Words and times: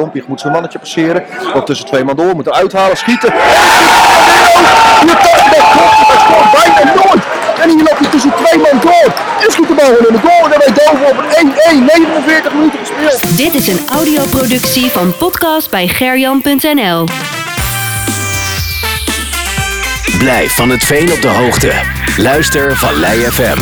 Dompig 0.00 0.26
moet 0.26 0.40
zijn 0.40 0.52
mannetje 0.52 0.78
passeren. 0.78 1.24
Loopt 1.54 1.66
tussen 1.66 1.86
twee 1.86 2.04
man 2.04 2.16
door, 2.16 2.34
moet 2.34 2.46
er 2.46 2.52
uithalen, 2.52 2.96
schieten. 2.96 3.32
Hier 5.00 5.16
dat 6.10 6.20
scoort 6.20 6.50
bijna 6.52 6.94
nooit. 6.94 7.24
En 7.62 7.68
hier 7.68 7.78
loopt 7.78 7.98
hij 7.98 8.10
tussen 8.10 8.32
twee 8.44 8.58
man 8.60 8.80
door. 8.80 9.12
En 9.44 9.52
schiet 9.52 9.68
de 9.68 9.74
bal 9.74 9.96
in 9.96 10.12
de 10.12 10.20
goal. 10.22 10.44
En 10.44 10.50
dan 10.50 10.60
weet 10.66 10.76
Dover 10.76 11.08
op 11.10 11.18
een 11.36 11.52
1-1, 11.82 11.84
49 11.84 12.52
minuten 12.52 12.78
gespeeld. 12.78 13.36
Dit 13.36 13.54
is 13.54 13.66
een 13.68 13.80
audioproductie 13.92 14.90
van 14.90 15.16
podcast 15.16 15.70
bij 15.70 15.88
gerjan.nl. 15.88 17.04
Blijf 20.18 20.54
van 20.54 20.70
het 20.70 20.84
veen 20.84 21.12
op 21.12 21.22
de 21.22 21.28
hoogte. 21.28 21.72
Luister 22.16 22.76
Vallei 22.76 23.20
FM. 23.20 23.58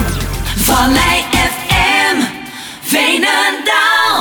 Vallei. 0.57 1.38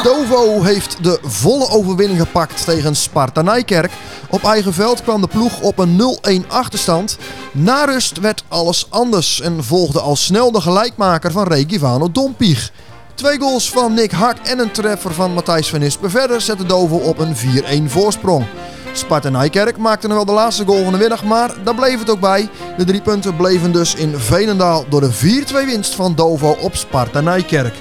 Dovo 0.07 0.63
heeft 0.63 1.03
de 1.03 1.19
volle 1.23 1.69
overwinning 1.69 2.19
gepakt 2.19 2.65
tegen 2.65 2.95
Sparta 2.95 3.41
Nijkerk. 3.41 3.91
Op 4.29 4.43
eigen 4.43 4.73
veld 4.73 5.01
kwam 5.01 5.21
de 5.21 5.27
ploeg 5.27 5.61
op 5.61 5.77
een 5.79 6.01
0-1 6.43 6.47
achterstand. 6.47 7.17
Na 7.51 7.85
rust 7.85 8.19
werd 8.19 8.43
alles 8.47 8.87
anders 8.89 9.41
en 9.41 9.63
volgde 9.63 9.99
al 9.99 10.15
snel 10.15 10.51
de 10.51 10.61
gelijkmaker 10.61 11.31
van 11.31 11.47
Regivano 11.47 12.11
Dompig. 12.11 12.71
Twee 13.15 13.39
goals 13.39 13.69
van 13.69 13.93
Nick 13.93 14.11
Hart 14.11 14.47
en 14.47 14.59
een 14.59 14.71
treffer 14.71 15.13
van 15.13 15.33
Matthijs 15.33 15.69
van 15.69 16.09
verder 16.09 16.41
zetten 16.41 16.67
Dovo 16.67 16.95
op 16.95 17.19
een 17.19 17.35
4-1 17.35 17.91
voorsprong. 17.91 18.45
Sparta 18.93 19.29
Nijkerk 19.29 19.77
maakte 19.77 20.07
nog 20.07 20.15
wel 20.15 20.25
de 20.25 20.31
laatste 20.31 20.65
goal 20.65 20.83
van 20.83 20.93
de 20.93 20.99
middag, 20.99 21.23
maar 21.23 21.53
daar 21.63 21.75
bleef 21.75 21.99
het 21.99 22.09
ook 22.09 22.19
bij. 22.19 22.49
De 22.77 22.83
drie 22.83 23.01
punten 23.01 23.35
bleven 23.35 23.71
dus 23.71 23.95
in 23.95 24.19
Veenendaal 24.19 24.85
door 24.89 25.01
de 25.01 25.13
4-2 25.13 25.65
winst 25.65 25.95
van 25.95 26.15
Dovo 26.15 26.57
op 26.61 26.75
Sparta 26.75 27.21
Nijkerk. 27.21 27.73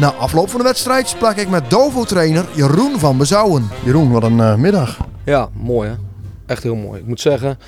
Na 0.00 0.12
afloop 0.12 0.48
van 0.48 0.58
de 0.58 0.66
wedstrijd 0.66 1.08
sprak 1.08 1.36
ik 1.36 1.48
met 1.48 1.70
Dovo-trainer 1.70 2.44
Jeroen 2.54 2.98
van 2.98 3.18
Bezouwen. 3.18 3.68
Jeroen, 3.84 4.10
wat 4.10 4.22
een 4.22 4.40
eh, 4.40 4.54
middag. 4.54 4.98
Ja, 5.24 5.48
mooi 5.52 5.88
hè. 5.88 5.94
Echt 6.46 6.62
heel 6.62 6.74
mooi. 6.74 7.00
Ik 7.00 7.06
moet 7.06 7.20
zeggen, 7.20 7.58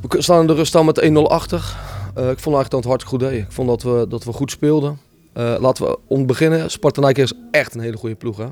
we 0.00 0.22
staan 0.22 0.40
in 0.40 0.46
de 0.46 0.54
rust 0.54 0.74
al 0.74 0.84
met 0.84 1.10
1-0 1.10 1.12
achter. 1.14 1.76
Eh, 2.14 2.30
ik 2.30 2.38
vond 2.38 2.56
eigenlijk 2.56 2.70
dat 2.70 2.80
het 2.80 2.88
hartstikke 2.88 3.24
goed 3.24 3.32
deed. 3.32 3.42
Ik 3.42 3.52
vond 3.52 3.68
dat 3.68 3.82
we, 3.82 4.06
dat 4.08 4.24
we 4.24 4.32
goed 4.32 4.50
speelden. 4.50 4.98
Eh, 5.32 5.54
laten 5.60 5.84
we 5.84 5.98
om 6.06 6.26
beginnen. 6.26 6.70
Sparta 6.70 7.00
Nike 7.06 7.22
is 7.22 7.32
echt 7.50 7.74
een 7.74 7.80
hele 7.80 7.96
goede 7.96 8.14
ploeg. 8.14 8.36
Hè? 8.36 8.46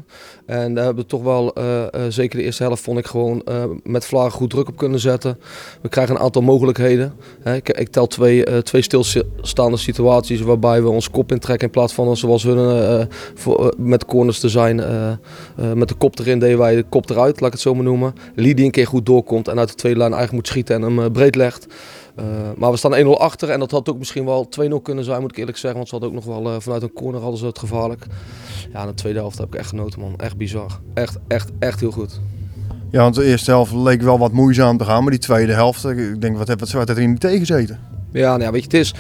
En 0.47 0.75
daar 0.75 0.85
hebben 0.85 1.03
we 1.03 1.09
toch 1.09 1.23
wel, 1.23 1.53
eh, 1.53 1.83
eh, 1.83 2.01
zeker 2.09 2.39
de 2.39 2.45
eerste 2.45 2.63
helft, 2.63 2.83
vond 2.83 2.99
ik 2.99 3.07
gewoon 3.07 3.43
met 3.83 4.05
Vlaag 4.05 4.33
goed 4.33 4.51
druk 4.51 4.69
op 4.69 4.77
kunnen 4.77 5.01
zetten. 5.01 5.39
We 5.83 5.89
krijgen 5.89 6.15
een 6.15 6.21
aantal 6.21 6.43
mogelijkheden. 6.43 7.13
Hè? 7.43 7.55
Ik, 7.55 7.69
ik, 7.69 7.89
tel 7.89 8.07
twee, 8.07 8.63
twee 8.63 8.83
stilstaande 8.83 9.77
situaties 9.77 10.41
waarbij 10.41 10.83
we 10.83 10.89
ons 10.89 11.11
kop 11.11 11.33
intrekken 11.33 11.67
in 11.67 11.73
plaats 11.73 11.93
van 11.93 12.17
zoals 12.17 12.43
hun 12.43 13.09
voor, 13.35 13.75
met 13.77 14.05
corners 14.05 14.41
te 14.41 14.49
zijn. 14.49 14.77
met 15.75 15.89
de 15.89 15.95
kop 15.95 16.19
erin 16.19 16.39
deden 16.39 16.59
wij 16.59 16.75
de 16.75 16.85
kop 16.89 17.11
eruit, 17.11 17.41
laat 17.41 17.47
ik 17.47 17.53
het 17.53 17.63
zo 17.63 17.75
maar 17.75 17.85
noemen. 17.85 18.13
Lee 18.35 18.55
die 18.55 18.65
een 18.65 18.71
keer 18.71 18.87
goed 18.87 19.07
doorkomt 19.07 19.49
en 19.49 19.59
uit 19.59 19.69
de 19.69 19.75
tweede 19.75 19.99
lijn 19.99 20.13
eigenlijk 20.13 20.43
moet 20.43 20.53
schieten 20.53 20.75
en 20.75 20.97
hem 20.97 21.13
breed 21.13 21.35
legt. 21.35 21.67
Uh, 22.21 22.27
maar 22.57 22.71
we 22.71 22.77
staan 22.77 23.05
1-0 23.05 23.09
achter 23.09 23.51
en 23.51 23.59
dat 23.59 23.71
had 23.71 23.89
ook 23.89 23.99
misschien 23.99 24.25
wel 24.25 24.49
2-0 24.61 24.83
kunnen 24.83 25.05
zijn, 25.05 25.21
moet 25.21 25.31
ik 25.31 25.37
eerlijk 25.37 25.59
zeggen. 25.59 25.79
Want 25.79 25.89
ze 25.89 25.95
hadden 25.95 26.19
ook 26.19 26.25
nog 26.25 26.37
wel 26.37 26.55
uh, 26.55 26.61
vanuit 26.61 26.83
een 26.83 26.93
corner 26.93 27.21
hadden 27.21 27.39
ze 27.39 27.47
het 27.47 27.59
gevaarlijk. 27.59 28.07
Ja, 28.73 28.81
in 28.81 28.87
de 28.87 28.95
tweede 28.95 29.19
helft 29.19 29.39
heb 29.39 29.47
ik 29.47 29.55
echt 29.55 29.69
genoten, 29.69 30.01
man. 30.01 30.15
Echt 30.17 30.37
bizar. 30.37 30.81
Echt, 30.95 31.19
echt, 31.29 31.51
echt 31.59 31.81
heel 31.81 31.91
goed. 31.91 32.21
Ja, 32.91 33.03
want 33.03 33.15
de 33.15 33.25
eerste 33.25 33.51
helft 33.51 33.73
leek 33.73 34.03
wel 34.03 34.19
wat 34.19 34.33
moeizaam 34.33 34.77
te 34.77 34.85
gaan, 34.85 35.03
maar 35.03 35.11
die 35.11 35.21
tweede 35.21 35.53
helft, 35.53 35.85
ik 35.85 36.21
denk, 36.21 36.37
wat 36.37 36.49
heeft 36.49 36.61
wat, 36.61 36.71
wat 36.71 36.89
er 36.89 36.99
in 36.99 37.19
tegen 37.19 37.39
gezeten? 37.39 37.81
Ja, 38.13 38.31
nou 38.31 38.43
ja, 38.43 38.51
weet 38.51 38.61
je, 38.61 38.77
het 38.77 38.87
is 38.87 38.95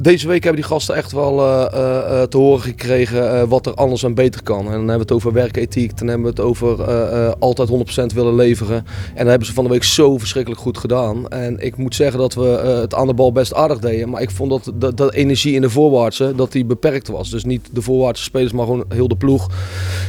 deze 0.00 0.28
week 0.28 0.42
hebben 0.42 0.60
die 0.60 0.70
gasten 0.70 0.94
echt 0.94 1.12
wel 1.12 1.38
uh, 1.38 1.66
uh, 1.74 2.22
te 2.22 2.36
horen 2.36 2.60
gekregen 2.60 3.48
wat 3.48 3.66
er 3.66 3.74
anders 3.74 4.02
en 4.02 4.14
beter 4.14 4.42
kan. 4.42 4.58
En 4.58 4.64
dan 4.64 4.72
hebben 4.72 4.94
we 4.94 5.02
het 5.02 5.12
over 5.12 5.32
werkethiek, 5.32 5.98
dan 5.98 6.08
hebben 6.08 6.24
we 6.24 6.30
het 6.30 6.40
over 6.40 6.92
altijd 7.34 7.68
100% 8.12 8.14
willen 8.14 8.34
leveren. 8.34 8.76
En 8.76 9.18
dat 9.18 9.26
hebben 9.26 9.46
ze 9.46 9.52
van 9.52 9.64
de 9.64 9.70
week 9.70 9.84
zo 9.84 10.18
verschrikkelijk 10.18 10.60
goed 10.60 10.78
gedaan. 10.78 11.28
En 11.28 11.58
ik 11.58 11.76
moet 11.76 11.94
zeggen 11.94 12.18
dat 12.18 12.34
we 12.34 12.46
het 12.80 12.94
aan 12.94 13.06
de 13.06 13.14
bal 13.14 13.32
best 13.32 13.54
aardig 13.54 13.78
deden. 13.78 14.08
Maar 14.08 14.22
ik 14.22 14.30
vond 14.30 14.50
dat 14.50 14.96
dat 14.96 15.12
energie 15.12 15.54
in 15.54 15.60
de 15.60 15.70
voorwaartse, 15.70 16.32
dat 16.36 16.52
die 16.52 16.64
beperkt 16.64 17.08
was. 17.08 17.30
Dus 17.30 17.44
niet 17.44 17.68
de 17.72 17.82
voorwaartse 17.82 18.22
spelers, 18.24 18.52
maar 18.52 18.66
gewoon 18.66 18.84
heel 18.88 19.08
de 19.08 19.16
ploeg. 19.16 19.48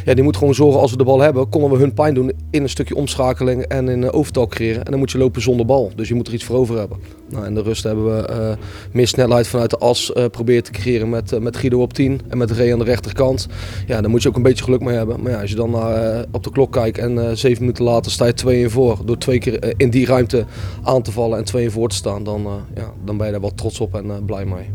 Ja, 0.06 0.14
die 0.14 0.24
moet 0.24 0.38
gewoon 0.38 0.56
zorgen 0.56 0.80
als 0.80 0.92
we 0.92 0.98
de 0.98 1.04
bal 1.04 1.20
hebben, 1.20 1.50
konden 1.50 1.72
we 1.72 1.78
hun 1.78 1.94
pijn 1.94 2.14
doen 2.14 2.32
in 2.52 2.64
een 2.64 2.70
stukje 2.70 2.96
omschakeling 2.96 3.64
en 3.64 3.90
in 3.90 4.12
overtal 4.12 4.48
creëren. 4.48 4.84
En 4.84 4.92
dan 4.92 5.00
moet 5.00 5.12
je 5.12 5.18
lopen 5.18 5.42
zonder 5.42 5.66
bal. 5.66 5.92
Dus 5.96 6.08
je 6.08 6.14
moet 6.14 6.28
er 6.28 6.34
iets 6.34 6.44
voor 6.44 6.56
over 6.56 6.78
hebben. 6.78 6.98
Nou, 7.30 7.46
in 7.46 7.54
de 7.54 7.62
rust 7.62 7.84
hebben 7.84 8.06
we 8.06 8.58
meer 8.92 9.08
snelheid 9.08 9.48
vanuit 9.48 9.70
de 9.70 9.79
as 9.80 10.12
uh, 10.16 10.26
probeert 10.26 10.66
te 10.66 10.72
creëren 10.72 11.10
met, 11.10 11.32
uh, 11.32 11.40
met 11.40 11.58
Guido 11.58 11.82
op 11.82 11.94
10 11.94 12.22
en 12.28 12.38
met 12.38 12.52
Ray 12.52 12.72
aan 12.72 12.80
de 12.80 12.86
rechterkant. 12.86 13.48
Ja, 13.88 14.02
dan 14.02 14.12
moet 14.12 14.22
je 14.22 14.30
ook 14.30 14.36
een 14.36 14.42
beetje 14.42 14.64
geluk 14.64 14.82
mee 14.82 14.96
hebben. 14.96 15.22
Maar 15.22 15.32
ja, 15.32 15.42
als 15.42 15.50
je 15.50 15.56
dan 15.56 15.74
uh, 15.74 16.20
op 16.32 16.44
de 16.44 16.52
klok 16.52 16.72
kijkt 16.72 16.98
en 16.98 17.38
zeven 17.38 17.62
minuten 17.62 17.84
later 17.84 18.12
sta 18.12 18.26
je 18.26 18.34
twee 18.34 18.62
in 18.62 18.70
voor. 18.70 19.00
Door 19.06 19.18
twee 19.18 19.40
keer 19.40 19.74
in 19.78 19.90
die 19.90 20.06
ruimte 20.06 20.46
aan 20.84 21.02
te 21.02 21.12
vallen 21.12 21.38
en 21.38 21.44
twee 21.44 21.64
in 21.64 21.72
voor 21.72 21.90
te 21.90 21.96
staan, 21.96 22.24
dan, 22.24 22.48
ja, 22.76 22.92
dan 23.06 23.18
ben 23.18 23.26
je 23.26 23.32
daar 23.32 23.42
wel 23.42 23.56
trots 23.56 23.80
op 23.80 23.96
en 23.96 24.26
blij 24.26 24.46
mee. 24.46 24.70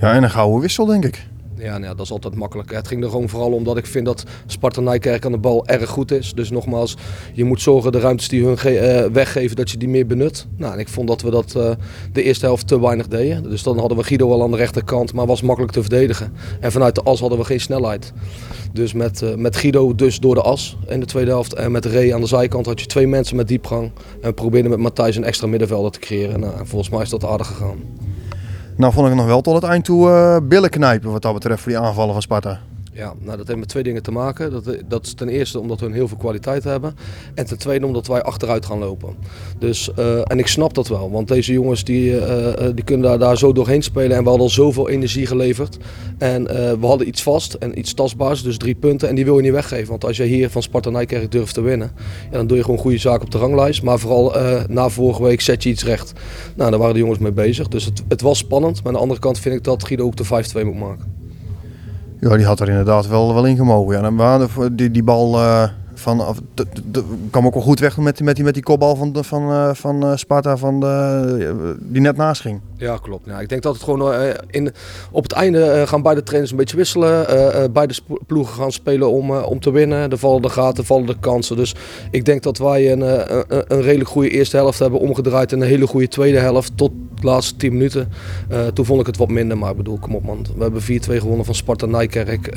Ja, 0.00 0.12
en 0.12 0.22
een 0.22 0.30
gouden 0.30 0.60
wissel 0.60 0.86
denk 0.86 1.04
ik. 1.04 1.26
Ja, 1.58 1.78
nou 1.78 1.96
dat 1.96 2.04
is 2.04 2.12
altijd 2.12 2.34
makkelijk. 2.34 2.72
Het 2.72 2.88
ging 2.88 3.02
er 3.02 3.10
gewoon 3.10 3.28
vooral 3.28 3.52
om 3.52 3.64
dat 3.64 3.76
ik 3.76 3.86
vind 3.86 4.06
dat 4.06 4.24
Sparta 4.46 4.80
Nijkerk 4.80 5.24
aan 5.24 5.32
de 5.32 5.38
bal 5.38 5.66
erg 5.66 5.90
goed 5.90 6.10
is. 6.10 6.32
Dus 6.34 6.50
nogmaals, 6.50 6.96
je 7.32 7.44
moet 7.44 7.60
zorgen 7.60 7.92
de 7.92 8.00
ruimtes 8.00 8.28
die 8.28 8.44
hun 8.44 8.56
uh, 8.66 9.04
weggeven, 9.12 9.56
dat 9.56 9.70
je 9.70 9.76
die 9.76 9.88
meer 9.88 10.06
benut. 10.06 10.46
Nou, 10.56 10.72
en 10.72 10.78
ik 10.78 10.88
vond 10.88 11.08
dat 11.08 11.22
we 11.22 11.30
dat 11.30 11.54
uh, 11.56 11.70
de 12.12 12.22
eerste 12.22 12.46
helft 12.46 12.68
te 12.68 12.80
weinig 12.80 13.08
deden. 13.08 13.42
Dus 13.42 13.62
dan 13.62 13.78
hadden 13.78 13.98
we 13.98 14.04
Guido 14.04 14.28
wel 14.28 14.42
aan 14.42 14.50
de 14.50 14.56
rechterkant, 14.56 15.12
maar 15.12 15.26
was 15.26 15.42
makkelijk 15.42 15.72
te 15.72 15.80
verdedigen. 15.80 16.32
En 16.60 16.72
vanuit 16.72 16.94
de 16.94 17.02
as 17.02 17.20
hadden 17.20 17.38
we 17.38 17.44
geen 17.44 17.60
snelheid. 17.60 18.12
Dus 18.72 18.92
met, 18.92 19.22
uh, 19.22 19.34
met 19.34 19.56
Guido 19.56 19.94
dus 19.94 20.20
door 20.20 20.34
de 20.34 20.42
as 20.42 20.76
in 20.86 21.00
de 21.00 21.06
tweede 21.06 21.30
helft. 21.30 21.54
En 21.54 21.72
met 21.72 21.84
Ray 21.84 22.12
aan 22.12 22.20
de 22.20 22.26
zijkant 22.26 22.66
had 22.66 22.80
je 22.80 22.86
twee 22.86 23.06
mensen 23.06 23.36
met 23.36 23.48
diepgang. 23.48 23.90
En 24.20 24.28
we 24.28 24.32
probeerden 24.32 24.70
met 24.70 24.80
Matthijs 24.80 25.16
een 25.16 25.24
extra 25.24 25.46
middenvelder 25.46 25.90
te 25.90 25.98
creëren. 25.98 26.40
Nou, 26.40 26.52
volgens 26.62 26.90
mij 26.90 27.02
is 27.02 27.10
dat 27.10 27.24
aardig 27.24 27.46
gegaan. 27.46 27.78
Nou 28.76 28.92
vond 28.92 29.08
ik 29.08 29.14
nog 29.14 29.26
wel 29.26 29.40
tot 29.40 29.54
het 29.54 29.64
eind 29.64 29.84
toe 29.84 30.08
uh, 30.08 30.48
billen 30.48 30.70
knijpen 30.70 31.10
wat 31.10 31.22
dat 31.22 31.34
betreft 31.34 31.62
voor 31.62 31.72
die 31.72 31.80
aanvallen 31.80 32.12
van 32.12 32.22
Sparta. 32.22 32.60
Ja, 32.96 33.14
nou, 33.20 33.36
dat 33.36 33.46
heeft 33.46 33.58
met 33.58 33.68
twee 33.68 33.82
dingen 33.82 34.02
te 34.02 34.10
maken. 34.10 34.50
Dat, 34.50 34.76
dat 34.88 35.06
is 35.06 35.14
ten 35.14 35.28
eerste 35.28 35.60
omdat 35.60 35.80
we 35.80 35.92
heel 35.92 36.08
veel 36.08 36.16
kwaliteit 36.16 36.64
hebben. 36.64 36.94
En 37.34 37.46
ten 37.46 37.58
tweede 37.58 37.86
omdat 37.86 38.06
wij 38.06 38.22
achteruit 38.22 38.66
gaan 38.66 38.78
lopen. 38.78 39.14
Dus, 39.58 39.90
uh, 39.98 40.30
en 40.30 40.38
ik 40.38 40.46
snap 40.46 40.74
dat 40.74 40.88
wel. 40.88 41.10
Want 41.10 41.28
deze 41.28 41.52
jongens 41.52 41.84
die, 41.84 42.10
uh, 42.10 42.52
die 42.74 42.84
kunnen 42.84 43.08
daar, 43.08 43.18
daar 43.18 43.38
zo 43.38 43.52
doorheen 43.52 43.82
spelen. 43.82 44.16
En 44.16 44.22
we 44.22 44.28
hadden 44.28 44.46
al 44.46 44.52
zoveel 44.52 44.88
energie 44.88 45.26
geleverd. 45.26 45.76
En 46.18 46.44
we 46.80 46.86
hadden 46.86 47.08
iets 47.08 47.22
vast 47.22 47.54
en 47.54 47.78
iets 47.78 47.94
tastbaars. 47.94 48.42
Dus 48.42 48.56
drie 48.56 48.74
punten. 48.74 49.08
En 49.08 49.14
die 49.14 49.24
wil 49.24 49.36
je 49.36 49.42
niet 49.42 49.52
weggeven. 49.52 49.88
Want 49.88 50.04
als 50.04 50.16
je 50.16 50.22
hier 50.22 50.50
van 50.50 50.62
Sparta 50.62 50.90
Nijkerk 50.90 51.30
durft 51.30 51.54
te 51.54 51.60
winnen. 51.60 51.92
Ja, 52.30 52.36
dan 52.36 52.46
doe 52.46 52.56
je 52.56 52.62
gewoon 52.62 52.78
goede 52.78 52.98
zaken 52.98 53.24
op 53.24 53.30
de 53.30 53.38
ranglijst. 53.38 53.82
Maar 53.82 53.98
vooral 53.98 54.34
na 54.68 54.88
vorige 54.88 55.22
week 55.22 55.40
zet 55.40 55.62
je 55.62 55.68
iets 55.68 55.84
recht. 55.84 56.12
Nou, 56.54 56.70
daar 56.70 56.78
waren 56.78 56.94
de 56.94 57.00
jongens 57.00 57.18
mee 57.18 57.32
bezig. 57.32 57.68
Dus 57.68 57.84
het, 57.84 58.02
het 58.08 58.20
was 58.20 58.38
spannend. 58.38 58.76
Maar 58.76 58.86
aan 58.86 58.92
de 58.92 58.98
andere 58.98 59.20
kant 59.20 59.38
vind 59.38 59.54
ik 59.54 59.64
dat 59.64 59.84
Guido 59.84 60.04
ook 60.04 60.16
de 60.16 60.24
5-2 60.24 60.64
moet 60.64 60.78
maken. 60.78 61.15
Ja, 62.20 62.36
die 62.36 62.46
had 62.46 62.60
er 62.60 62.68
inderdaad 62.68 63.08
wel, 63.08 63.34
wel 63.34 63.46
in 63.46 63.56
gemogen. 63.56 63.94
Ja, 63.94 64.02
dan 64.02 64.16
waren 64.16 64.76
die, 64.76 64.90
die 64.90 65.02
bal 65.02 65.34
uh, 65.34 65.62
van, 65.94 66.20
of, 66.20 66.38
de, 66.54 67.04
kwam 67.30 67.46
ook 67.46 67.54
wel 67.54 67.62
goed 67.62 67.80
weg 67.80 67.96
met, 67.96 68.20
met, 68.20 68.36
die, 68.36 68.44
met 68.44 68.54
die 68.54 68.62
kopbal 68.62 68.96
van, 68.96 69.16
van, 69.20 69.50
uh, 69.50 69.70
van 69.74 70.04
uh, 70.04 70.16
Sparta 70.16 70.56
van 70.56 70.80
de, 70.80 71.76
die 71.80 72.00
net 72.00 72.16
naast 72.16 72.40
ging. 72.40 72.60
Ja, 72.76 72.96
klopt. 72.96 73.26
Ja, 73.26 73.40
ik 73.40 73.48
denk 73.48 73.62
dat 73.62 73.74
het 73.74 73.82
gewoon 73.82 74.12
in, 74.50 74.72
op 75.10 75.22
het 75.22 75.32
einde 75.32 75.84
gaan 75.86 76.02
beide 76.02 76.22
trainers 76.22 76.50
een 76.50 76.58
beetje 76.58 76.76
wisselen. 76.76 77.26
beide 77.72 77.94
ploegen 78.26 78.54
gaan 78.54 78.72
spelen 78.72 79.10
om, 79.10 79.30
om 79.30 79.60
te 79.60 79.70
winnen. 79.70 80.10
Er 80.10 80.18
vallen 80.18 80.42
de 80.42 80.48
gaten, 80.48 80.84
vallen 80.84 81.06
de 81.06 81.16
kansen. 81.20 81.56
Dus 81.56 81.74
ik 82.10 82.24
denk 82.24 82.42
dat 82.42 82.58
wij 82.58 82.92
een, 82.92 83.00
een, 83.00 83.44
een 83.48 83.82
redelijk 83.82 84.10
goede 84.10 84.30
eerste 84.30 84.56
helft 84.56 84.78
hebben 84.78 85.00
omgedraaid. 85.00 85.52
En 85.52 85.60
een 85.60 85.66
hele 85.66 85.86
goede 85.86 86.08
tweede 86.08 86.38
helft 86.38 86.76
tot 86.76 86.90
laatste 87.26 87.56
10 87.56 87.72
minuten. 87.72 88.08
toen 88.74 88.84
vond 88.84 89.00
ik 89.00 89.06
het 89.06 89.16
wat 89.16 89.28
minder, 89.28 89.58
maar 89.58 89.70
ik 89.70 89.76
bedoel, 89.76 89.98
kom 89.98 90.14
op 90.14 90.24
man. 90.24 90.46
We 90.56 90.62
hebben 90.62 90.82
4-2 90.82 90.84
gewonnen 91.20 91.44
van 91.44 91.54
Sparta 91.54 91.86
Nijkerk. 91.86 92.54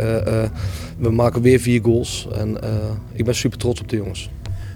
we 0.97 1.09
maken 1.11 1.41
weer 1.41 1.59
vier 1.59 1.81
goals. 1.83 2.27
En 2.33 2.57
ik 3.13 3.25
ben 3.25 3.35
super 3.35 3.57
trots 3.57 3.81
op 3.81 3.89
de 3.89 3.95
jongens. 3.95 4.29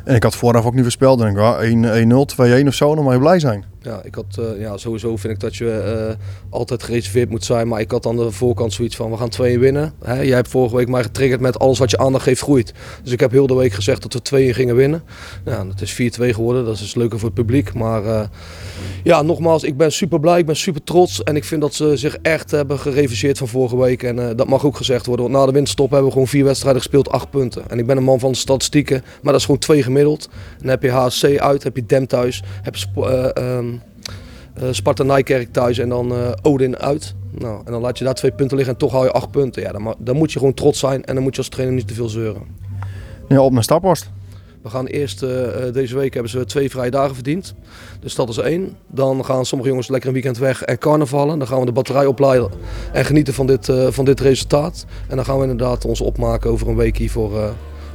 En 0.03 0.15
ik 0.15 0.23
had 0.23 0.35
vooraf 0.35 0.65
ook 0.65 0.73
niet 0.73 0.83
voorspeld. 0.83 1.19
Denk 1.19 1.37
ik, 1.37 2.33
1-0, 2.61 2.63
2-1 2.63 2.67
of 2.67 2.73
zo, 2.73 2.95
dan 2.95 3.03
mag 3.03 3.13
je 3.13 3.19
blij 3.19 3.39
zijn. 3.39 3.72
Ja, 3.83 4.01
ik 4.03 4.15
had, 4.15 4.25
uh, 4.39 4.59
ja, 4.59 4.77
sowieso 4.77 5.17
vind 5.17 5.33
ik 5.33 5.39
dat 5.39 5.55
je 5.55 6.07
uh, 6.09 6.25
altijd 6.49 6.83
gereserveerd 6.83 7.29
moet 7.29 7.43
zijn. 7.43 7.67
Maar 7.67 7.79
ik 7.79 7.91
had 7.91 8.05
aan 8.05 8.15
de 8.15 8.31
voorkant 8.31 8.73
zoiets 8.73 8.95
van, 8.95 9.11
we 9.11 9.17
gaan 9.17 9.29
2 9.29 9.59
winnen. 9.59 9.93
Hè? 10.03 10.21
Jij 10.21 10.35
hebt 10.35 10.47
vorige 10.47 10.75
week 10.75 10.87
mij 10.87 11.03
getriggerd 11.03 11.41
met 11.41 11.59
alles 11.59 11.79
wat 11.79 11.91
je 11.91 11.97
aandacht 11.97 12.23
geeft 12.23 12.41
groeit. 12.41 12.73
Dus 13.03 13.11
ik 13.11 13.19
heb 13.19 13.31
heel 13.31 13.47
de 13.47 13.55
week 13.55 13.73
gezegd 13.73 14.01
dat 14.01 14.13
we 14.13 14.21
2 14.21 14.53
gingen 14.53 14.75
winnen. 14.75 15.03
Ja, 15.45 15.63
dat 15.63 15.81
is 15.81 15.93
4-2 15.93 15.95
geworden. 16.29 16.65
Dat 16.65 16.79
is 16.79 16.95
leuker 16.95 17.19
voor 17.19 17.27
het 17.27 17.37
publiek. 17.37 17.73
Maar 17.73 18.03
uh, 18.03 18.23
ja, 19.03 19.21
nogmaals, 19.21 19.63
ik 19.63 19.77
ben 19.77 19.91
super 19.91 20.19
blij. 20.19 20.39
Ik 20.39 20.45
ben 20.45 20.55
super 20.55 20.83
trots. 20.83 21.23
En 21.23 21.35
ik 21.35 21.43
vind 21.43 21.61
dat 21.61 21.73
ze 21.73 21.97
zich 21.97 22.17
echt 22.21 22.51
hebben 22.51 22.79
gereviseerd 22.79 23.37
van 23.37 23.47
vorige 23.47 23.77
week. 23.77 24.03
En 24.03 24.35
dat 24.35 24.47
mag 24.47 24.65
ook 24.65 24.77
gezegd 24.77 25.05
worden. 25.05 25.25
Want 25.25 25.37
na 25.37 25.45
de 25.45 25.51
winststop 25.51 25.89
hebben 25.89 26.07
we 26.07 26.13
gewoon 26.13 26.27
vier 26.27 26.43
wedstrijden 26.43 26.81
gespeeld, 26.81 27.09
8 27.09 27.29
punten. 27.29 27.69
En 27.69 27.79
ik 27.79 27.85
ben 27.85 27.97
een 27.97 28.03
man 28.03 28.19
van 28.19 28.31
de 28.31 28.37
statistieken. 28.37 29.01
Maar 29.21 29.31
dat 29.31 29.41
is 29.41 29.45
gewoon 29.45 29.59
2 29.59 29.83
gemiddeld. 29.83 30.29
Dan 30.59 30.69
heb 30.69 30.83
je 30.83 30.89
HSC 30.89 31.37
uit, 31.37 31.63
heb 31.63 31.75
je 31.75 31.85
Dem 31.85 32.07
thuis, 32.07 32.43
heb 32.61 32.75
je... 32.75 33.31
Um, 33.39 33.72
Sparta 34.71 35.03
Nijkerk 35.03 35.51
thuis 35.51 35.77
en 35.77 35.89
dan 35.89 36.11
uh, 36.11 36.31
Odin 36.41 36.77
uit. 36.77 37.15
Nou, 37.31 37.61
en 37.65 37.71
dan 37.71 37.81
laat 37.81 37.97
je 37.97 38.03
daar 38.03 38.13
twee 38.13 38.31
punten 38.31 38.57
liggen 38.57 38.73
en 38.73 38.79
toch 38.79 38.91
hou 38.91 39.05
je 39.05 39.11
acht 39.11 39.31
punten. 39.31 39.61
Ja, 39.61 39.71
dan, 39.71 39.95
dan, 39.99 40.15
moet 40.15 40.31
je 40.31 40.39
gewoon 40.39 40.53
trots 40.53 40.79
zijn 40.79 41.05
en 41.05 41.13
dan 41.13 41.23
moet 41.23 41.33
je 41.33 41.37
als 41.37 41.49
trainer 41.49 41.75
niet 41.75 41.87
te 41.87 41.93
veel 41.93 42.09
zeuren. 42.09 42.41
Ja, 43.27 43.41
op 43.41 43.51
naar 43.51 43.63
Staphorst. 43.63 44.09
We 44.63 44.69
gaan 44.69 44.85
eerst, 44.85 45.23
eh, 45.23 45.67
eh, 45.67 45.73
deze 45.73 45.95
week 45.95 46.13
hebben 46.13 46.31
ze 46.31 46.45
twee 46.45 46.69
vrije 46.69 46.91
dagen 46.91 47.15
verdiend. 47.15 47.53
Dus 47.99 48.15
dat 48.15 48.29
is 48.29 48.37
één. 48.37 48.77
Dan 48.87 49.25
gaan 49.25 49.45
sommige 49.45 49.69
jongens 49.69 49.89
lekker 49.89 50.07
een 50.07 50.15
weekend 50.15 50.37
weg 50.37 50.63
en 50.63 50.77
carnavallen. 50.77 51.39
Dan 51.39 51.47
gaan 51.47 51.59
we 51.59 51.65
de 51.65 51.71
batterij 51.71 52.05
opladen 52.05 52.51
en 52.93 53.05
genieten 53.05 53.33
van 53.33 53.47
dit, 53.47 53.69
eh, 53.69 53.87
van 53.89 54.05
dit 54.05 54.19
resultaat. 54.19 54.85
En 55.07 55.15
dan 55.15 55.25
gaan 55.25 55.35
we 55.37 55.41
inderdaad 55.41 55.85
ons 55.85 56.01
opmaken 56.01 56.49
over 56.49 56.67
een 56.67 56.75
week 56.75 56.97
hier 56.97 57.09
voor, 57.09 57.37
eh, 57.37 57.49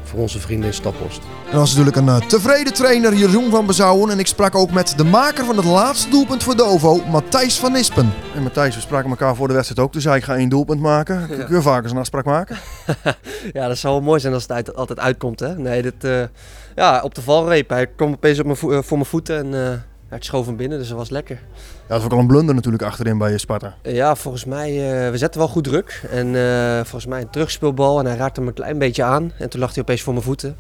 voor 0.09 0.19
onze 0.21 0.39
vrienden 0.41 0.69
in 0.69 0.75
Staphorst. 0.75 1.19
En 1.19 1.51
dat 1.51 1.61
was 1.61 1.71
natuurlijk 1.75 1.97
een 1.97 2.09
eh, 2.09 2.17
tevreden 2.17 2.73
trainer, 2.75 3.15
Jeroen 3.15 3.51
van 3.51 3.67
Bezouwen. 3.67 4.11
En 4.11 4.19
ik 4.19 4.27
sprak 4.27 4.55
ook 4.55 4.71
met 4.71 4.95
de 4.97 5.05
maker 5.05 5.45
van 5.45 5.57
het 5.57 5.65
laatste 5.65 6.11
doelpunt 6.11 6.43
voor 6.43 6.57
Dovo, 6.57 7.03
Matthijs 7.11 7.59
van 7.59 7.73
Nispen. 7.73 8.13
En 8.35 8.43
Matthijs, 8.43 8.75
we 8.75 8.81
spraken 8.81 9.11
elkaar 9.11 9.37
voor 9.37 9.49
de 9.49 9.55
wedstrijd 9.55 9.81
ook. 9.81 9.93
Toen 9.93 10.01
zei 10.01 10.17
ik, 10.17 10.25
ga 10.25 10.35
één 10.37 10.49
doelpunt 10.49 10.81
maken. 10.81 11.27
Kun 11.47 11.57
je 11.57 11.63
vaker 11.63 11.89
zo'n 11.89 11.99
afspraak 11.99 12.25
maken? 12.25 12.57
Ja, 13.53 13.69
dat 13.69 13.79
zou 13.79 13.95
wel 13.95 14.03
mooi 14.03 14.21
zijn 14.21 14.33
als 14.35 14.43
het 14.43 14.53
uit- 14.53 14.75
altijd 14.77 14.99
uitkomt. 14.99 15.41
Hè? 15.41 15.59
Nee, 15.59 15.83
dit, 15.83 16.05
eh, 16.05 16.23
ja, 16.77 17.01
op 17.03 17.15
de 17.15 17.23
valreep. 17.23 17.69
Hij 17.69 17.87
kwam 17.87 18.13
opeens 18.13 18.39
op 18.39 18.45
mijn 18.45 18.57
vo- 18.57 18.71
eh, 18.73 18.79
voor 18.83 18.97
mijn 18.97 19.09
voeten 19.09 19.39
en 19.39 19.55
eh 19.73 19.79
hij 20.09 20.19
schoof 20.21 20.47
hem 20.47 20.57
binnen, 20.57 20.79
dus 20.79 20.89
dat 20.89 20.97
was 20.97 21.11
lekker. 21.11 21.37
Ja, 21.37 21.71
dat 21.87 21.97
was 21.97 22.05
ook 22.05 22.13
al 22.13 22.19
een 22.19 22.27
blunder 22.27 22.55
natuurlijk 22.55 22.83
achterin 22.83 23.19
bij 23.19 23.39
Sparta. 23.39 23.75
Ja, 23.83 24.17
volgens 24.17 24.45
mij, 24.45 24.69
eh, 24.69 25.11
we 25.11 25.19
zetten 25.19 25.41
wel 25.41 25.49
goed 25.49 25.65
druk. 25.65 26.03
En 26.11 26.37
eh, 26.37 26.75
volgens 26.77 27.07
mij 27.07 27.21
een 27.21 27.31
terugspeelbal 27.31 27.99
en 27.99 28.07
hij 28.07 28.17
raakte 28.17 28.41
hem 28.41 28.49
een 28.49 28.55
klein 28.55 28.79
beetje 28.79 29.03
aan. 29.03 29.33
En 29.39 29.49
toen 29.49 29.61
lag 29.61 29.75
hij 29.75 29.83
opeens 29.83 30.03
voor 30.03 30.13
mijn 30.13 30.25
voeten. 30.25 30.57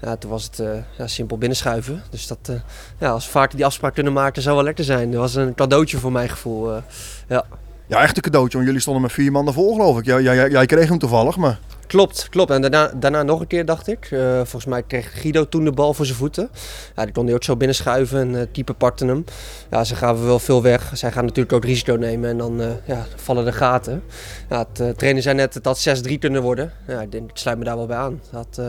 Ja, 0.00 0.16
toen 0.16 0.30
was 0.30 0.44
het 0.44 0.58
eh, 0.58 0.68
ja, 0.98 1.06
simpel 1.06 1.38
binnenschuiven. 1.38 2.02
Dus 2.10 2.26
dat, 2.26 2.52
ja, 2.98 3.10
als 3.10 3.24
we 3.24 3.30
vaker 3.30 3.56
die 3.56 3.66
afspraak 3.66 3.94
kunnen 3.94 4.12
maken, 4.12 4.42
zou 4.42 4.54
wel 4.54 4.64
lekker 4.64 4.84
zijn. 4.84 5.10
Dat 5.10 5.20
was 5.20 5.34
een 5.34 5.54
cadeautje 5.54 5.98
voor 5.98 6.12
mijn 6.12 6.28
gevoel. 6.28 6.82
ja. 7.28 7.44
Ja, 7.94 8.02
echt 8.02 8.16
een 8.16 8.22
cadeautje, 8.22 8.52
want 8.52 8.66
jullie 8.66 8.82
stonden 8.82 9.02
met 9.02 9.12
vier 9.12 9.32
man 9.32 9.46
ervoor 9.46 9.72
geloof 9.72 9.98
ik. 9.98 10.04
Jij, 10.04 10.22
jij, 10.50 10.66
kreeg 10.66 10.88
hem 10.88 10.98
toevallig, 10.98 11.36
maar... 11.36 11.58
Klopt, 11.86 12.28
klopt. 12.30 12.50
En 12.50 12.60
daarna, 12.60 12.92
daarna 12.96 13.22
nog 13.22 13.40
een 13.40 13.46
keer 13.46 13.64
dacht 13.64 13.88
ik. 13.88 14.08
Eh, 14.10 14.34
volgens 14.34 14.64
mij 14.64 14.82
kreeg 14.82 15.20
Guido 15.20 15.48
toen 15.48 15.64
de 15.64 15.72
bal 15.72 15.94
voor 15.94 16.06
zijn 16.06 16.18
voeten. 16.18 16.50
Ja, 16.96 17.04
die 17.04 17.12
kon 17.12 17.24
hij 17.26 17.34
ook 17.34 17.44
zo 17.44 17.56
binnenschuiven 17.56 18.20
en 18.20 18.40
eh 18.40 18.46
keeper 18.52 18.74
pakte 18.74 19.06
hem. 19.06 19.24
Ja, 19.70 19.84
ze 19.84 19.94
gaven 19.94 20.26
wel 20.26 20.38
veel 20.38 20.62
weg. 20.62 20.90
Zij 20.94 21.12
gaan 21.12 21.24
natuurlijk 21.24 21.52
ook 21.52 21.64
risico 21.64 21.94
nemen 21.94 22.30
en 22.30 22.38
dan 22.38 22.60
eh, 22.60 22.68
ja, 22.84 23.06
vallen 23.16 23.44
de 23.44 23.52
gaten. 23.52 24.02
Ja, 24.48 24.66
het 24.68 24.80
eh, 24.80 24.88
trainer 24.88 25.22
zei 25.22 25.34
net, 25.34 25.54
het 25.54 25.64
had 25.64 26.04
6-3 26.08 26.18
kunnen 26.18 26.42
worden. 26.42 26.72
Ja, 26.86 27.00
ik, 27.00 27.12
denk, 27.12 27.30
ik 27.30 27.36
sluit 27.36 27.58
me 27.58 27.64
daar 27.64 27.76
wel 27.76 27.86
bij 27.86 27.96
aan. 27.96 28.20
Had 28.30 28.60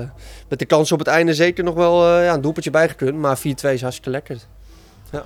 met 0.49 0.59
de 0.59 0.65
kans 0.65 0.91
op 0.91 0.99
het 0.99 1.07
einde 1.07 1.33
zeker 1.33 1.63
nog 1.63 1.75
wel 1.75 2.21
ja, 2.21 2.33
een 2.33 2.41
doelpuntje 2.41 2.71
bijgekund. 2.71 3.17
Maar 3.17 3.37
4-2 3.37 3.41
is 3.41 3.81
hartstikke 3.81 4.09
lekker. 4.09 4.37
Ja, 5.11 5.23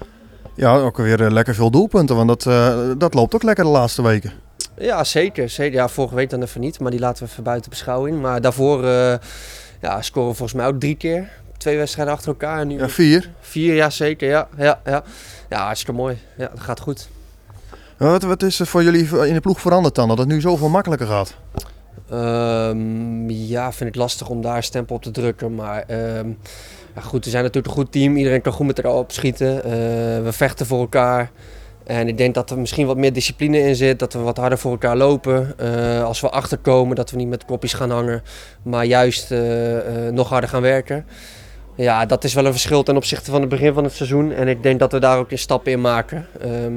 ook 0.68 0.98
weer 0.98 1.26
eh, 1.26 1.32
lekker 1.32 1.56
veel 1.56 1.72
doelpunten, 1.72 2.16
want 2.16 2.28
dat, 2.28 2.46
eh, 2.46 2.80
dat 2.98 3.14
loopt 3.14 3.36
ook 3.36 3.44
lekker 3.44 3.64
de 3.64 3.70
laatste 3.70 4.02
weken. 4.02 4.32
Ja, 4.78 5.04
zeker. 5.04 5.50
zeker. 5.50 5.74
Ja, 5.74 5.88
vorige 5.88 6.16
week 6.16 6.30
dan 6.30 6.42
even 6.42 6.62
niet, 6.62 6.80
maar 6.80 6.92
die 6.92 7.00
laten 7.00 7.24
we 7.24 7.30
even 7.32 7.44
buiten 7.44 7.70
beschouwing. 7.70 8.22
Maar 8.22 8.42
daarvoor 8.42 8.84
eh, 8.84 9.16
ja, 9.82 10.02
scoren 10.02 10.30
we 10.30 10.36
volgens 10.36 10.58
mij 10.58 10.68
ook 10.68 10.80
drie 10.80 10.96
keer. 10.96 11.30
Twee 11.58 11.78
wedstrijden 11.78 12.14
achter 12.14 12.30
elkaar. 12.30 12.60
En 12.60 12.68
nu 12.68 12.78
Ja, 12.78 12.90
vier. 12.90 13.32
Vier, 13.40 13.74
ja 13.74 13.90
zeker. 13.90 14.30
Ja, 14.30 14.48
ja, 14.58 14.80
ja. 14.86 15.04
ja 15.50 15.64
hartstikke 15.66 16.00
mooi. 16.00 16.18
Ja, 16.38 16.48
dat 16.48 16.60
gaat 16.60 16.80
goed. 16.80 17.10
Wat, 17.98 18.24
wat 18.24 18.44
is 18.44 18.60
er 18.60 18.68
voor 18.68 18.84
jullie 18.84 19.28
in 19.28 19.34
de 19.34 19.42
ploeg 19.42 19.62
veranderd 19.62 19.96
dan, 19.96 20.08
dat 20.08 20.18
het 20.18 20.28
nu 20.28 20.42
zoveel 20.42 20.70
makkelijker 20.70 21.08
gaat? 21.08 21.36
Ehm, 22.10 23.30
ja, 23.30 23.72
vind 23.72 23.90
ik 23.90 23.96
lastig 23.96 24.30
om 24.30 24.42
daar 24.42 24.64
stempel 24.64 24.96
op 24.96 25.04
te 25.04 25.12
drukken. 25.12 25.56
Maar 25.56 25.84
ehm, 25.88 26.30
ja, 26.96 27.02
goed, 27.02 27.24
we 27.24 27.30
zijn 27.30 27.44
natuurlijk 27.44 27.74
een 27.76 27.82
goed 27.82 27.92
team. 27.92 28.16
Iedereen 28.16 28.42
kan 28.42 28.54
goed 28.54 28.66
met 28.66 28.78
elkaar 28.78 29.00
opschieten. 29.00 29.64
Eh, 29.64 29.72
we 30.24 30.30
vechten 30.32 30.66
voor 30.66 30.80
elkaar. 30.80 31.32
En 31.84 32.08
ik 32.08 32.18
denk 32.18 32.34
dat 32.34 32.50
er 32.50 32.60
misschien 32.60 32.88
wat 32.88 32.98
meer 32.98 33.14
discipline 33.14 33.60
in 33.60 33.76
zit. 33.76 34.00
Dat 34.00 34.14
we 34.14 34.20
wat 34.20 34.38
harder 34.38 34.58
voor 34.58 34.72
elkaar 34.72 34.98
lopen. 34.98 35.54
Eh, 35.58 36.04
als 36.04 36.22
we 36.22 36.30
achterkomen, 36.30 36.96
dat 36.96 37.12
we 37.12 37.18
niet 37.18 37.28
met 37.28 37.46
kopjes 37.46 37.74
gaan 37.74 37.90
hangen. 37.90 38.24
Maar 38.64 38.86
juist 38.86 39.32
eh, 39.32 39.40
nog 40.12 40.30
harder 40.30 40.50
gaan 40.50 40.62
werken. 40.62 41.06
Ja, 41.76 42.06
dat 42.06 42.24
is 42.24 42.34
wel 42.34 42.46
een 42.46 42.52
verschil 42.52 42.84
ten 42.84 42.96
opzichte 42.96 43.32
van 43.32 43.40
het 43.40 43.50
begin 43.50 43.74
van 43.74 43.84
het 43.84 43.94
seizoen. 43.94 44.32
En 44.32 44.48
ik 44.48 44.64
denk 44.64 44.80
dat 44.80 44.92
we 44.92 45.00
daar 45.00 45.18
ook 45.18 45.32
een 45.32 45.38
stappen 45.38 45.72
in 45.72 45.82
maken. 45.82 46.28
Ehm, 46.42 46.74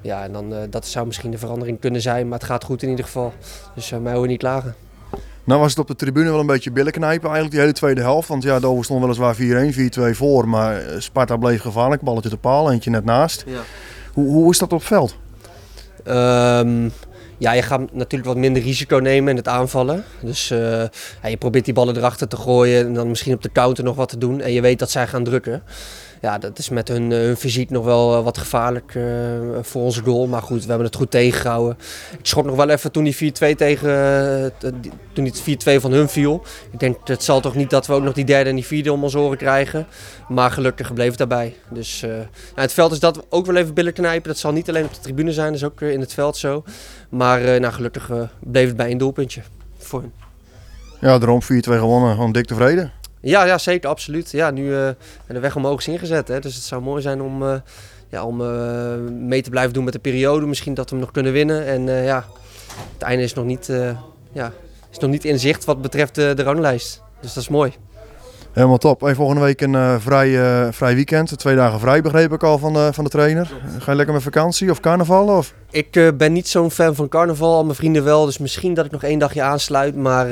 ja, 0.00 0.24
en 0.24 0.32
dan, 0.32 0.54
dat 0.70 0.86
zou 0.86 1.06
misschien 1.06 1.30
de 1.30 1.38
verandering 1.38 1.80
kunnen 1.80 2.00
zijn. 2.00 2.28
Maar 2.28 2.38
het 2.38 2.48
gaat 2.48 2.64
goed 2.64 2.82
in 2.82 2.88
ieder 2.88 3.04
geval. 3.04 3.32
Dus 3.74 3.90
uh, 3.90 3.98
mij 3.98 4.12
hoor 4.12 4.22
je 4.22 4.28
niet 4.28 4.38
klagen. 4.38 4.74
Nou 5.44 5.60
was 5.60 5.70
het 5.70 5.80
op 5.80 5.86
de 5.88 5.94
tribune 5.94 6.30
wel 6.30 6.40
een 6.40 6.46
beetje 6.46 6.72
billen 6.72 6.92
knijpen 6.92 7.22
eigenlijk 7.22 7.50
die 7.50 7.60
hele 7.60 7.72
tweede 7.72 8.00
helft. 8.00 8.28
Want 8.28 8.42
ja, 8.42 8.60
Dover 8.60 8.84
stond 8.84 9.00
weliswaar 9.00 9.36
4-1, 9.36 9.38
4-2 9.38 10.16
voor. 10.16 10.48
Maar 10.48 10.76
eh, 10.76 11.00
Sparta 11.00 11.36
bleef 11.36 11.60
gevaarlijk. 11.60 12.02
Balletje 12.02 12.28
te 12.28 12.36
paal, 12.36 12.72
eentje 12.72 12.90
net 12.90 13.04
naast. 13.04 13.44
Ja. 13.46 13.60
Hoe, 14.12 14.28
hoe 14.28 14.50
is 14.50 14.58
dat 14.58 14.72
op 14.72 14.78
het 14.78 14.88
veld? 14.88 15.16
Ehm, 16.04 16.88
ja, 17.38 17.52
je 17.52 17.62
gaat 17.62 17.92
natuurlijk 17.92 18.24
wat 18.24 18.36
minder 18.36 18.62
risico 18.62 18.96
nemen 18.96 19.30
in 19.30 19.36
het 19.36 19.48
aanvallen. 19.48 20.04
Dus 20.20 20.50
eh, 20.50 20.58
ja, 21.22 21.28
je 21.28 21.36
probeert 21.36 21.64
die 21.64 21.74
ballen 21.74 21.96
erachter 21.96 22.28
te 22.28 22.36
gooien 22.36 22.86
en 22.86 22.94
dan 22.94 23.08
misschien 23.08 23.34
op 23.34 23.42
de 23.42 23.52
counter 23.52 23.84
nog 23.84 23.96
wat 23.96 24.08
te 24.08 24.18
doen. 24.18 24.40
En 24.40 24.52
je 24.52 24.60
weet 24.60 24.78
dat 24.78 24.90
zij 24.90 25.06
gaan 25.06 25.24
drukken. 25.24 25.62
Ja, 26.20 26.38
dat 26.38 26.58
is 26.58 26.68
met 26.68 26.88
hun, 26.88 27.12
eh, 27.12 27.18
hun 27.18 27.36
fysiek 27.36 27.70
nog 27.70 27.84
wel 27.84 28.16
eh, 28.16 28.24
wat 28.24 28.38
gevaarlijk 28.38 28.94
eh, 28.94 29.02
voor 29.60 29.82
onze 29.82 30.02
goal. 30.02 30.26
Maar 30.26 30.42
goed, 30.42 30.62
we 30.62 30.68
hebben 30.68 30.86
het 30.86 30.96
goed 30.96 31.10
tegengehouden. 31.10 31.78
Ik 32.18 32.26
schrok 32.26 32.44
nog 32.44 32.56
wel 32.56 32.68
even 32.68 32.92
toen 32.92 33.04
die 33.04 33.16
4-2 33.16 33.56
tegen, 33.56 34.52
toen 35.12 35.24
die 35.24 35.58
4-2 35.76 35.80
van 35.80 35.92
hun 35.92 36.08
viel. 36.08 36.42
Ik 36.70 36.80
denk, 36.80 37.08
het 37.08 37.22
zal 37.22 37.40
toch 37.40 37.54
niet 37.54 37.70
dat 37.70 37.86
we 37.86 37.92
ook 37.92 38.02
nog 38.02 38.14
die 38.14 38.24
derde 38.24 38.50
en 38.50 38.56
die 38.56 38.66
vierde 38.66 38.92
om 38.92 39.02
ons 39.02 39.14
oren 39.14 39.38
krijgen. 39.38 39.86
Maar 40.28 40.50
gelukkig 40.50 40.94
bleef 40.94 41.08
het 41.08 41.18
daarbij. 41.18 41.56
Dus 41.70 42.00
ja, 42.00 42.28
het 42.54 42.72
veld 42.72 42.92
is 42.92 43.00
dat 43.00 43.26
ook 43.28 43.46
wel 43.46 43.56
even 43.56 43.74
billen 43.74 43.92
knijpen. 43.92 44.28
Dat 44.28 44.38
zal 44.38 44.52
niet 44.52 44.68
alleen 44.68 44.84
op 44.84 44.94
de 44.94 45.00
tribune 45.00 45.32
zijn, 45.32 45.46
dat 45.46 45.56
is 45.56 45.64
ook 45.64 45.80
in 45.80 46.00
het 46.00 46.14
veld 46.14 46.36
zo. 46.36 46.64
Maar 47.08 47.60
nou, 47.60 47.72
gelukkig 47.72 48.10
bleef 48.40 48.66
het 48.66 48.76
bij 48.76 48.90
een 48.90 48.98
doelpuntje 48.98 49.42
voor 49.78 50.00
hun. 50.00 50.12
Ja, 51.00 51.18
daarom 51.18 51.42
4-2 51.42 51.46
gewonnen. 51.60 52.14
Gewoon 52.14 52.32
dik 52.32 52.46
tevreden. 52.46 52.92
Ja, 53.20 53.44
ja, 53.44 53.58
zeker, 53.58 53.90
absoluut. 53.90 54.30
Ja, 54.30 54.50
nu 54.50 54.74
en 54.74 54.96
de 55.26 55.40
weg 55.40 55.56
omhoog 55.56 55.78
is 55.78 55.88
ingezet. 55.88 56.28
Hè. 56.28 56.40
Dus 56.40 56.54
het 56.54 56.64
zou 56.64 56.82
mooi 56.82 57.02
zijn 57.02 57.22
om, 57.22 57.42
eh, 57.42 57.54
ja, 58.08 58.24
om 58.24 58.40
eh, 58.40 58.94
mee 59.10 59.42
te 59.42 59.50
blijven 59.50 59.72
doen 59.72 59.84
met 59.84 59.92
de 59.92 59.98
periode. 59.98 60.46
Misschien 60.46 60.74
dat 60.74 60.84
we 60.84 60.96
hem 60.96 61.04
nog 61.04 61.12
kunnen 61.12 61.32
winnen. 61.32 61.66
En 61.66 62.04
ja, 62.04 62.24
het 62.92 63.02
einde 63.02 63.24
is 63.24 63.34
nog 63.34 63.44
niet, 63.44 63.72
ja, 64.32 64.52
is 64.90 64.98
nog 64.98 65.10
niet 65.10 65.24
in 65.24 65.38
zicht 65.38 65.64
wat 65.64 65.82
betreft 65.82 66.14
de, 66.14 66.42
ranglijst. 66.42 67.02
Dus 67.20 67.34
dat 67.34 67.42
is 67.42 67.48
mooi. 67.48 67.72
Helemaal 68.52 68.78
top. 68.78 69.00
Hey, 69.00 69.14
volgende 69.14 69.42
week 69.42 69.60
een 69.60 70.00
vrij, 70.00 70.72
vrij 70.72 70.94
weekend. 70.94 71.38
Twee 71.38 71.56
dagen 71.56 71.80
vrij 71.80 72.02
begreep 72.02 72.32
ik 72.32 72.42
al 72.42 72.58
van 72.58 72.72
de, 72.72 72.88
van 72.92 73.04
de 73.04 73.10
trainer. 73.10 73.52
Ga 73.78 73.90
je 73.90 73.96
lekker 73.96 74.14
met 74.14 74.22
vakantie 74.22 74.70
of 74.70 74.80
carnaval? 74.80 75.36
Of? 75.36 75.54
Ik 75.70 76.12
ben 76.16 76.32
niet 76.32 76.48
zo'n 76.48 76.70
fan 76.70 76.94
van 76.94 77.08
carnaval, 77.08 77.54
al 77.54 77.64
mijn 77.64 77.76
vrienden 77.76 78.04
wel. 78.04 78.24
Dus 78.24 78.38
misschien 78.38 78.74
dat 78.74 78.84
ik 78.84 78.90
nog 78.90 79.02
één 79.02 79.18
dagje 79.18 79.42
aansluit. 79.42 79.96
Maar 79.96 80.26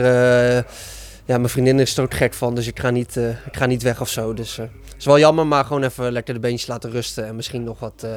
ja, 1.29 1.37
mijn 1.37 1.49
vriendin 1.49 1.81
is 1.81 1.97
er 1.97 2.03
ook 2.03 2.15
gek 2.15 2.35
van. 2.35 2.55
Dus 2.55 2.67
ik 2.67 2.79
ga 2.81 2.91
niet, 2.91 3.17
eh, 3.17 3.29
ik 3.29 3.57
ga 3.57 3.67
niet 3.67 3.83
weg 3.83 4.01
of 4.01 4.09
zo. 4.09 4.35
Dus 4.35 4.57
het 4.57 4.71
is 4.99 5.05
wel 5.05 5.19
jammer, 5.19 5.47
maar 5.47 5.65
gewoon 5.65 5.83
even 5.83 6.13
lekker 6.13 6.35
de 6.35 6.41
beentjes 6.41 6.69
laten 6.69 6.91
rusten. 6.91 7.27
En 7.27 7.37
misschien 7.37 7.65
nog 7.65 7.79
wat 7.79 8.03
eh, 8.05 8.11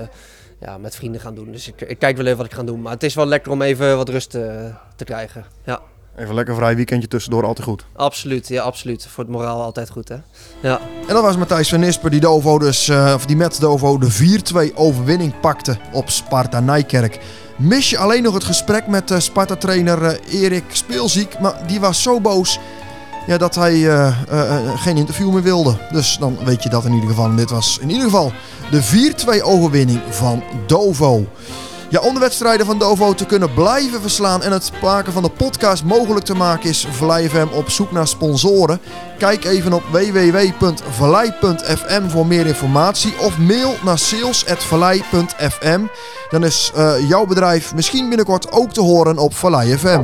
ja, 0.59 0.77
met 0.77 0.95
vrienden 0.95 1.21
gaan 1.21 1.35
doen. 1.35 1.51
Dus 1.51 1.67
ik, 1.67 1.81
ik 1.81 2.00
kijk 2.00 2.17
wel 2.17 2.25
even 2.25 2.38
wat 2.38 2.45
ik 2.45 2.53
ga 2.53 2.63
doen. 2.63 2.81
Maar 2.81 2.93
het 2.93 3.03
is 3.03 3.13
wel 3.15 3.25
lekker 3.25 3.51
om 3.51 3.62
even 3.62 3.97
wat 3.97 4.09
rust 4.09 4.35
eh, 4.35 4.43
te 4.95 5.03
krijgen. 5.03 5.45
Ja, 5.65 5.79
Even 6.17 6.35
lekker 6.35 6.55
vrij 6.55 6.75
weekendje 6.75 7.07
tussendoor, 7.07 7.45
altijd 7.45 7.67
goed. 7.67 7.85
absoluut. 7.95 8.47
Ja, 8.47 8.63
absoluut. 8.63 9.07
Voor 9.07 9.24
het 9.24 9.33
moraal 9.33 9.62
altijd 9.62 9.89
goed, 9.89 10.09
hè. 10.09 10.15
Ja. 10.62 10.79
En 11.07 11.13
dat 11.13 11.24
was 11.24 11.38
Matthijs 11.38 11.69
van 11.69 11.79
Nisper 11.79 12.09
die, 12.09 12.19
Dovo 12.19 12.59
dus, 12.59 12.89
eh, 12.89 13.12
of 13.15 13.25
die 13.25 13.35
met 13.35 13.59
Dovo 13.59 13.97
de 13.97 14.12
4-2 14.12 14.75
overwinning 14.75 15.39
pakte 15.39 15.77
op 15.91 16.09
Sparta 16.09 16.59
Nijkerk. 16.59 17.19
Mis 17.57 17.89
je 17.89 17.97
alleen 17.97 18.24
nog 18.24 18.33
het 18.33 18.43
gesprek 18.43 18.88
met 18.88 19.12
eh, 19.12 19.19
Sparta-trainer 19.19 20.03
eh, 20.03 20.41
Erik 20.41 20.63
Speelziek, 20.71 21.39
maar 21.39 21.67
die 21.67 21.79
was 21.79 22.01
zo 22.01 22.19
boos 22.19 22.59
ja, 23.27 23.37
dat 23.37 23.55
hij 23.55 23.73
eh, 23.73 24.07
eh, 24.07 24.13
eh, 24.29 24.57
geen 24.75 24.97
interview 24.97 25.31
meer 25.31 25.43
wilde. 25.43 25.75
Dus 25.91 26.17
dan 26.19 26.37
weet 26.43 26.63
je 26.63 26.69
dat 26.69 26.85
in 26.85 26.93
ieder 26.93 27.09
geval. 27.09 27.35
Dit 27.35 27.49
was 27.49 27.77
in 27.81 27.89
ieder 27.89 28.03
geval 28.03 28.31
de 28.71 29.13
4-2 29.39 29.43
overwinning 29.43 30.01
van 30.09 30.43
Dovo. 30.67 31.25
Ja, 31.89 31.99
om 31.99 32.13
de 32.13 32.19
wedstrijden 32.19 32.65
van 32.65 32.77
Dovo 32.77 33.13
te 33.13 33.25
kunnen 33.25 33.53
blijven 33.53 34.01
verslaan 34.01 34.43
en 34.43 34.51
het 34.51 34.71
maken 34.81 35.13
van 35.13 35.23
de 35.23 35.29
podcast 35.29 35.83
mogelijk 35.83 36.25
te 36.25 36.35
maken 36.35 36.69
is 36.69 36.87
Vallei 36.91 37.29
FM 37.29 37.47
op 37.53 37.69
zoek 37.69 37.91
naar 37.91 38.07
sponsoren. 38.07 38.79
Kijk 39.17 39.45
even 39.45 39.73
op 39.73 39.83
www.vallei.fm 39.91 42.09
voor 42.09 42.25
meer 42.25 42.45
informatie 42.45 43.13
of 43.19 43.37
mail 43.37 43.75
naar 43.83 43.99
sales.vallei.fm. 43.99 45.81
Dan 46.29 46.43
is 46.43 46.71
jouw 47.07 47.25
bedrijf 47.25 47.75
misschien 47.75 48.07
binnenkort 48.07 48.51
ook 48.51 48.73
te 48.73 48.81
horen 48.81 49.17
op 49.17 49.35
Vallei 49.35 49.77
FM. 49.77 50.01